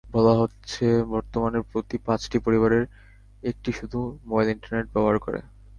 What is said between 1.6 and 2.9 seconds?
প্রতি পাঁচটি পরিবারের